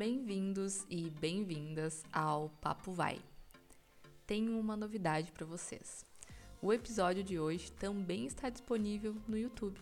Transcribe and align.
Bem-vindos 0.00 0.86
e 0.88 1.10
bem-vindas 1.10 2.02
ao 2.10 2.48
Papo 2.62 2.90
Vai. 2.90 3.20
Tenho 4.26 4.58
uma 4.58 4.74
novidade 4.74 5.30
para 5.30 5.44
vocês. 5.44 6.06
O 6.62 6.72
episódio 6.72 7.22
de 7.22 7.38
hoje 7.38 7.70
também 7.72 8.24
está 8.24 8.48
disponível 8.48 9.14
no 9.28 9.36
YouTube. 9.36 9.78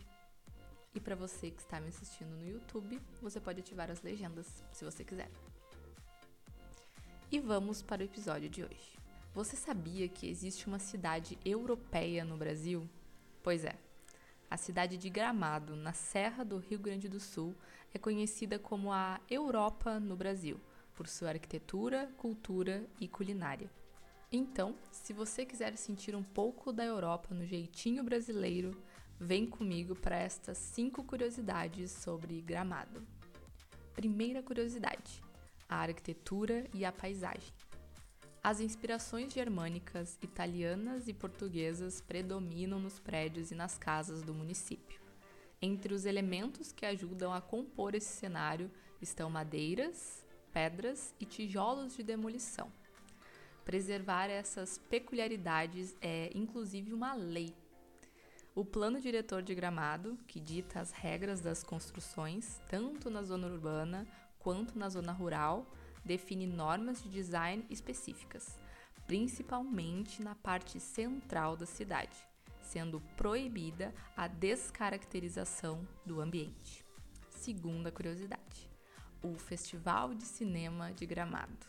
E 0.93 0.99
para 0.99 1.15
você 1.15 1.53
que 1.53 1.63
está 1.63 1.81
me 1.81 1.87
assistindo 1.87 2.31
no 2.31 2.45
YouTube, 2.45 3.01
você 3.23 3.39
pode 3.39 3.61
ativar 3.61 3.93
as 3.93 4.03
legendas, 4.03 4.65
se 4.73 4.85
você 4.85 5.05
quiser. 5.05 5.31
E 7.31 7.39
vamos 7.39 7.81
para 7.81 8.03
o 8.03 8.05
episódio 8.05 8.51
de 8.51 8.65
hoje. 8.65 8.99
Você 9.33 9.55
sabia 9.55 10.09
que 10.09 10.29
existe 10.29 10.67
uma 10.67 10.81
cidade 10.81 11.39
europeia 11.45 12.25
no 12.25 12.37
Brasil? 12.37 12.91
Pois 13.41 13.65
é. 13.65 13.79
A 14.51 14.57
cidade 14.57 14.97
de 14.97 15.09
Gramado, 15.09 15.77
na 15.77 15.93
Serra 15.93 16.43
do 16.43 16.57
Rio 16.57 16.81
Grande 16.81 17.09
do 17.09 17.21
Sul, 17.21 17.55
é 17.93 17.99
conhecida 17.99 18.59
como 18.59 18.93
a 18.93 19.21
Europa 19.31 19.99
no 19.99 20.17
Brasil, 20.17 20.61
por 20.95 21.07
sua 21.07 21.31
arquitetura, 21.31 22.13
cultura 22.17 22.87
e 23.01 23.07
culinária. 23.07 23.71
Então, 24.31 24.77
se 24.91 25.13
você 25.13 25.47
quiser 25.47 25.77
sentir 25.77 26.15
um 26.15 26.23
pouco 26.23 26.73
da 26.73 26.85
Europa 26.85 27.35
no 27.35 27.47
jeitinho 27.47 28.05
brasileiro, 28.05 28.77
vem 29.19 29.47
comigo 29.47 29.95
para 29.95 30.17
estas 30.17 30.59
cinco 30.59 31.03
curiosidades 31.03 31.91
sobre 31.91 32.41
Gramado. 32.43 33.07
Primeira 33.95 34.43
curiosidade: 34.43 35.23
a 35.69 35.77
arquitetura 35.77 36.67
e 36.75 36.85
a 36.85 36.93
paisagem. 36.93 37.53
As 38.43 38.61
inspirações 38.61 39.33
germânicas, 39.33 40.19
italianas 40.23 41.09
e 41.09 41.13
portuguesas 41.13 42.01
predominam 42.01 42.79
nos 42.79 42.99
prédios 42.99 43.51
e 43.51 43.55
nas 43.55 43.77
casas 43.77 44.23
do 44.23 44.33
município. 44.33 45.08
Entre 45.61 45.93
os 45.93 46.05
elementos 46.05 46.71
que 46.71 46.87
ajudam 46.87 47.33
a 47.33 47.41
compor 47.41 47.95
esse 47.97 48.13
cenário 48.17 48.71
estão 49.03 49.29
madeiras, 49.29 50.25
pedras 50.53 51.13
e 51.19 51.25
tijolos 51.25 51.97
de 51.97 52.05
demolição. 52.05 52.71
Preservar 53.65 54.29
essas 54.31 54.79
peculiaridades 54.79 55.97
é 56.01 56.31
inclusive 56.33 56.93
uma 56.93 57.13
lei. 57.15 57.53
O 58.55 58.65
plano 58.65 59.01
diretor 59.01 59.43
de 59.43 59.55
gramado, 59.55 60.17
que 60.27 60.41
dita 60.41 60.81
as 60.81 60.93
regras 60.93 61.41
das 61.41 61.65
construções, 61.65 62.61
tanto 62.69 63.11
na 63.11 63.23
zona 63.23 63.49
urbana 63.49 64.07
quanto 64.39 64.79
na 64.79 64.89
zona 64.89 65.13
rural, 65.13 65.67
define 66.05 66.47
normas 66.47 67.03
de 67.03 67.09
design 67.09 67.65
específicas, 67.69 68.59
principalmente 69.07 70.23
na 70.23 70.35
parte 70.37 70.79
central 70.79 71.57
da 71.57 71.67
cidade, 71.67 72.28
sendo 72.69 73.01
proibida 73.17 73.93
a 74.17 74.29
descaracterização 74.29 75.85
do 76.05 76.21
ambiente. 76.21 76.85
Segunda 77.31 77.91
curiosidade: 77.91 78.71
o 79.23 79.33
Festival 79.35 80.15
de 80.15 80.25
Cinema 80.25 80.93
de 80.93 81.07
Gramado. 81.07 81.67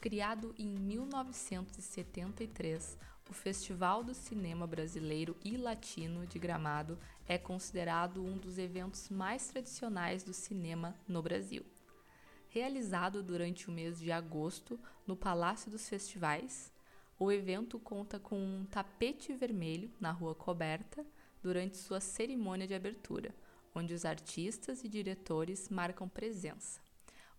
Criado 0.00 0.54
em 0.58 0.68
1973, 0.68 2.98
o 3.30 3.32
Festival 3.32 4.04
do 4.04 4.14
Cinema 4.14 4.66
Brasileiro 4.66 5.36
e 5.44 5.56
Latino 5.56 6.26
de 6.26 6.38
Gramado 6.38 6.98
é 7.26 7.38
considerado 7.38 8.22
um 8.22 8.36
dos 8.36 8.58
eventos 8.58 9.08
mais 9.08 9.48
tradicionais 9.48 10.22
do 10.22 10.34
cinema 10.34 10.94
no 11.06 11.22
Brasil 11.22 11.64
realizado 12.52 13.22
durante 13.22 13.68
o 13.68 13.72
mês 13.72 13.98
de 13.98 14.12
agosto 14.12 14.78
no 15.06 15.16
Palácio 15.16 15.70
dos 15.70 15.88
Festivais. 15.88 16.71
O 17.22 17.30
evento 17.30 17.78
conta 17.78 18.18
com 18.18 18.36
um 18.36 18.64
tapete 18.64 19.32
vermelho 19.32 19.92
na 20.00 20.10
rua 20.10 20.34
coberta 20.34 21.06
durante 21.40 21.76
sua 21.76 22.00
cerimônia 22.00 22.66
de 22.66 22.74
abertura, 22.74 23.32
onde 23.72 23.94
os 23.94 24.04
artistas 24.04 24.82
e 24.82 24.88
diretores 24.88 25.68
marcam 25.68 26.08
presença. 26.08 26.80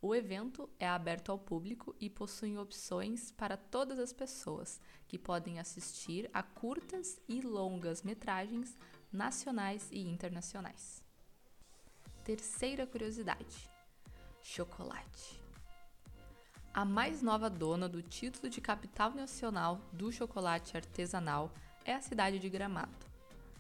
O 0.02 0.16
evento 0.16 0.70
é 0.80 0.88
aberto 0.88 1.34
ao 1.34 1.38
público 1.38 1.94
e 2.00 2.10
possui 2.10 2.58
opções 2.58 3.30
para 3.32 3.58
todas 3.58 4.00
as 4.00 4.14
pessoas, 4.14 4.80
que 5.06 5.20
podem 5.20 5.60
assistir 5.60 6.30
a 6.34 6.42
curtas 6.42 7.20
e 7.28 7.42
longas 7.42 8.04
metragens 8.04 8.80
nacionais 9.12 9.90
e 9.92 10.00
internacionais. 10.00 11.04
Terceira 12.24 12.88
curiosidade: 12.88 13.70
chocolate. 14.42 15.43
A 16.76 16.84
mais 16.84 17.22
nova 17.22 17.52
dona 17.52 17.88
do 17.88 18.02
título 18.02 18.50
de 18.50 18.60
capital 18.60 19.12
nacional 19.12 19.80
do 19.92 20.12
chocolate 20.12 20.76
artesanal 20.76 21.54
é 21.86 21.94
a 21.94 22.02
cidade 22.02 22.40
de 22.40 22.50
Gramado. 22.50 23.06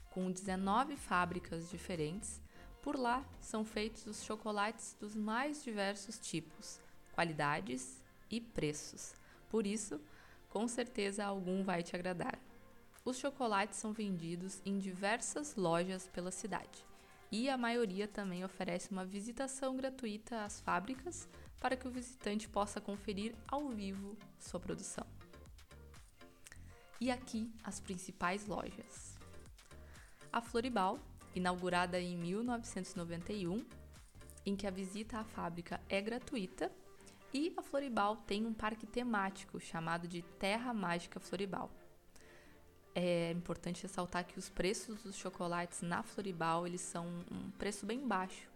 Com 0.10 0.32
19 0.32 0.96
fábricas 0.96 1.70
diferentes, 1.70 2.42
por 2.82 2.98
lá 2.98 3.24
são 3.40 3.64
feitos 3.64 4.08
os 4.08 4.24
chocolates 4.24 4.98
dos 5.00 5.14
mais 5.14 5.64
diversos 5.64 6.18
tipos, 6.18 6.80
qualidades 7.14 8.02
e 8.32 8.42
preços. 8.42 9.14
Por 9.48 9.68
isso, 9.68 10.02
com 10.50 10.68
certeza 10.68 11.24
algum 11.24 11.64
vai 11.64 11.84
te 11.84 11.96
agradar. 11.96 12.40
Os 13.06 13.20
chocolates 13.20 13.78
são 13.78 13.94
vendidos 13.94 14.60
em 14.66 14.80
diversas 14.80 15.56
lojas 15.56 16.08
pela 16.08 16.32
cidade 16.32 16.84
e 17.34 17.50
a 17.50 17.58
maioria 17.58 18.08
também 18.08 18.46
oferece 18.46 18.92
uma 18.92 19.04
visitação 19.04 19.76
gratuita 19.76 20.46
às 20.46 20.62
fábricas 20.62 21.28
para 21.60 21.76
que 21.76 21.88
o 21.88 21.92
visitante 21.92 22.48
possa 22.48 22.80
conferir 22.80 23.34
ao 23.48 23.70
vivo 23.70 24.16
sua 24.38 24.60
produção. 24.60 25.04
E 27.02 27.10
aqui 27.10 27.52
as 27.64 27.80
principais 27.80 28.46
lojas. 28.46 29.18
A 30.32 30.42
Floribal, 30.42 31.00
inaugurada 31.34 32.00
em 32.00 32.16
1991, 32.16 33.66
em 34.46 34.56
que 34.56 34.68
a 34.68 34.72
visita 34.72 35.18
à 35.18 35.24
fábrica 35.24 35.82
é 35.90 36.00
gratuita, 36.00 36.72
e 37.34 37.52
a 37.58 37.64
Floribal 37.64 38.18
tem 38.28 38.46
um 38.46 38.54
parque 38.54 38.86
temático 38.86 39.60
chamado 39.60 40.08
de 40.08 40.22
Terra 40.22 40.72
Mágica 40.72 41.20
Floribal 41.20 41.72
é 42.96 43.32
importante 43.32 43.84
ressaltar 43.84 44.26
que 44.26 44.38
os 44.38 44.50
preços 44.50 45.02
dos 45.04 45.16
chocolates 45.16 45.82
na 45.82 46.04
Floribal 46.04 46.68
eles 46.68 46.82
são 46.82 47.08
um 47.32 47.50
preço 47.52 47.86
bem 47.86 48.08
baixo 48.08 48.48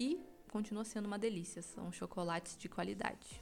e 0.00 0.20
continua 0.48 0.84
sendo 0.84 1.06
uma 1.06 1.18
delícia, 1.18 1.62
são 1.62 1.92
chocolates 1.92 2.56
de 2.56 2.68
qualidade. 2.68 3.40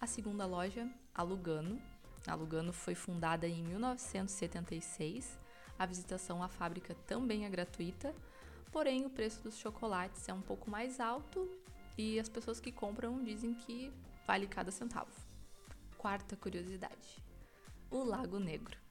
A 0.00 0.06
segunda 0.06 0.44
loja, 0.44 0.88
a 1.14 1.22
Lugano. 1.22 1.80
A 2.26 2.34
Lugano 2.34 2.72
foi 2.72 2.94
fundada 2.94 3.46
em 3.46 3.62
1976. 3.64 5.38
A 5.78 5.86
visitação 5.86 6.42
à 6.42 6.48
fábrica 6.48 6.94
também 7.06 7.44
é 7.46 7.48
gratuita, 7.48 8.14
porém 8.70 9.06
o 9.06 9.10
preço 9.10 9.42
dos 9.42 9.56
chocolates 9.56 10.28
é 10.28 10.32
um 10.32 10.40
pouco 10.40 10.70
mais 10.70 11.00
alto 11.00 11.48
e 11.96 12.18
as 12.18 12.28
pessoas 12.28 12.60
que 12.60 12.72
compram 12.72 13.22
dizem 13.24 13.54
que 13.54 13.92
vale 14.26 14.46
cada 14.46 14.70
centavo. 14.70 15.10
Quarta 15.96 16.36
curiosidade: 16.36 17.22
o 17.90 18.02
Lago 18.04 18.38
Negro. 18.38 18.83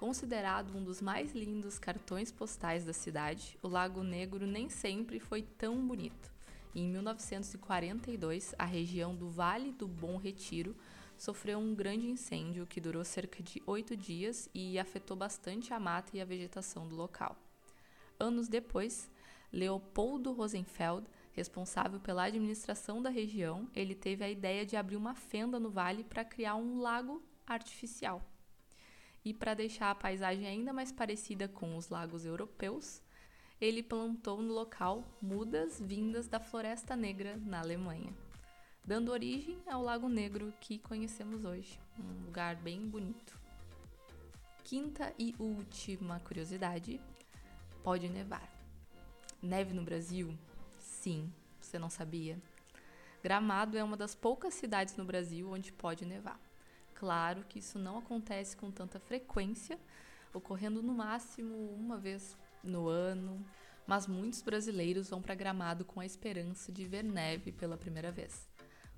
Considerado 0.00 0.74
um 0.74 0.82
dos 0.82 1.02
mais 1.02 1.34
lindos 1.34 1.78
cartões 1.78 2.32
postais 2.32 2.86
da 2.86 2.92
cidade, 2.94 3.58
o 3.62 3.68
Lago 3.68 4.02
Negro 4.02 4.46
nem 4.46 4.70
sempre 4.70 5.20
foi 5.20 5.42
tão 5.42 5.86
bonito. 5.86 6.32
Em 6.74 6.88
1942, 6.88 8.54
a 8.58 8.64
região 8.64 9.14
do 9.14 9.28
Vale 9.28 9.72
do 9.72 9.86
Bom 9.86 10.16
Retiro 10.16 10.74
sofreu 11.18 11.58
um 11.58 11.74
grande 11.74 12.06
incêndio 12.06 12.66
que 12.66 12.80
durou 12.80 13.04
cerca 13.04 13.42
de 13.42 13.62
oito 13.66 13.94
dias 13.94 14.48
e 14.54 14.78
afetou 14.78 15.14
bastante 15.14 15.74
a 15.74 15.78
mata 15.78 16.16
e 16.16 16.20
a 16.22 16.24
vegetação 16.24 16.88
do 16.88 16.96
local. 16.96 17.36
Anos 18.18 18.48
depois, 18.48 19.10
Leopoldo 19.52 20.32
Rosenfeld, 20.32 21.06
responsável 21.34 22.00
pela 22.00 22.24
administração 22.24 23.02
da 23.02 23.10
região, 23.10 23.68
ele 23.76 23.94
teve 23.94 24.24
a 24.24 24.30
ideia 24.30 24.64
de 24.64 24.76
abrir 24.76 24.96
uma 24.96 25.14
fenda 25.14 25.60
no 25.60 25.68
vale 25.68 26.04
para 26.04 26.24
criar 26.24 26.54
um 26.54 26.80
lago 26.80 27.22
artificial. 27.46 28.24
E 29.24 29.34
para 29.34 29.54
deixar 29.54 29.90
a 29.90 29.94
paisagem 29.94 30.46
ainda 30.46 30.72
mais 30.72 30.90
parecida 30.90 31.46
com 31.46 31.76
os 31.76 31.88
lagos 31.88 32.24
europeus, 32.24 33.02
ele 33.60 33.82
plantou 33.82 34.40
no 34.40 34.54
local 34.54 35.04
mudas 35.20 35.78
vindas 35.78 36.26
da 36.26 36.40
Floresta 36.40 36.96
Negra, 36.96 37.36
na 37.36 37.60
Alemanha, 37.60 38.14
dando 38.82 39.12
origem 39.12 39.58
ao 39.66 39.82
Lago 39.82 40.08
Negro 40.08 40.52
que 40.60 40.78
conhecemos 40.78 41.44
hoje, 41.44 41.78
um 41.98 42.24
lugar 42.24 42.56
bem 42.56 42.88
bonito. 42.88 43.38
Quinta 44.64 45.12
e 45.18 45.34
última 45.38 46.20
curiosidade: 46.20 46.98
pode 47.82 48.08
nevar. 48.08 48.48
Neve 49.42 49.74
no 49.74 49.82
Brasil? 49.82 50.34
Sim, 50.78 51.30
você 51.60 51.78
não 51.78 51.90
sabia? 51.90 52.40
Gramado 53.22 53.76
é 53.76 53.84
uma 53.84 53.96
das 53.96 54.14
poucas 54.14 54.54
cidades 54.54 54.96
no 54.96 55.04
Brasil 55.04 55.50
onde 55.50 55.70
pode 55.72 56.06
nevar. 56.06 56.40
Claro 57.00 57.46
que 57.48 57.60
isso 57.60 57.78
não 57.78 57.96
acontece 57.96 58.54
com 58.54 58.70
tanta 58.70 59.00
frequência, 59.00 59.80
ocorrendo 60.34 60.82
no 60.82 60.92
máximo 60.92 61.74
uma 61.74 61.96
vez 61.96 62.36
no 62.62 62.88
ano, 62.88 63.42
mas 63.86 64.06
muitos 64.06 64.42
brasileiros 64.42 65.08
vão 65.08 65.22
para 65.22 65.34
Gramado 65.34 65.82
com 65.82 65.98
a 65.98 66.04
esperança 66.04 66.70
de 66.70 66.84
ver 66.84 67.02
neve 67.02 67.52
pela 67.52 67.78
primeira 67.78 68.12
vez. 68.12 68.46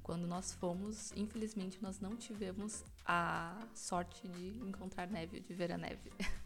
Quando 0.02 0.26
nós 0.26 0.52
fomos, 0.52 1.12
infelizmente 1.12 1.80
nós 1.80 2.00
não 2.00 2.16
tivemos 2.16 2.84
a 3.06 3.56
sorte 3.72 4.26
de 4.26 4.48
encontrar 4.66 5.06
neve, 5.06 5.38
de 5.38 5.54
ver 5.54 5.70
a 5.70 5.78
neve. 5.78 6.10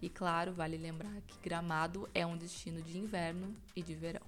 E 0.00 0.08
claro, 0.08 0.52
vale 0.52 0.76
lembrar 0.76 1.20
que 1.28 1.38
Gramado 1.38 2.08
é 2.12 2.26
um 2.26 2.36
destino 2.36 2.82
de 2.82 2.98
inverno 2.98 3.54
e 3.76 3.82
de 3.82 3.94
verão. 3.94 4.26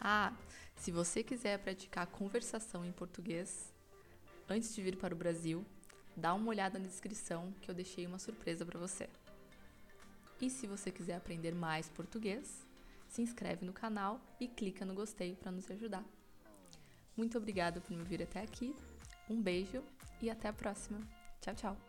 Ah, 0.00 0.32
Se 0.74 0.90
você 0.90 1.22
quiser 1.22 1.56
praticar 1.60 2.08
conversação 2.08 2.84
em 2.84 2.90
português 2.90 3.72
antes 4.48 4.74
de 4.74 4.82
vir 4.82 4.96
para 4.96 5.14
o 5.14 5.18
Brasil, 5.18 5.64
dá 6.16 6.34
uma 6.34 6.48
olhada 6.48 6.78
na 6.78 6.86
descrição 6.86 7.52
que 7.60 7.70
eu 7.70 7.74
deixei 7.74 8.06
uma 8.06 8.18
surpresa 8.18 8.64
para 8.64 8.78
você. 8.78 9.08
E 10.40 10.48
se 10.48 10.66
você 10.66 10.90
quiser 10.90 11.16
aprender 11.16 11.54
mais 11.54 11.88
português, 11.88 12.66
se 13.08 13.22
inscreve 13.22 13.64
no 13.64 13.72
canal 13.72 14.20
e 14.38 14.46
clica 14.46 14.84
no 14.84 14.94
gostei 14.94 15.34
para 15.34 15.50
nos 15.50 15.70
ajudar. 15.70 16.04
Muito 17.16 17.36
obrigada 17.36 17.80
por 17.80 17.96
me 17.96 18.04
vir 18.04 18.22
até 18.22 18.40
aqui. 18.40 18.74
Um 19.28 19.42
beijo 19.42 19.82
e 20.22 20.30
até 20.30 20.48
a 20.48 20.52
próxima. 20.52 21.00
Tchau, 21.40 21.54
tchau. 21.54 21.87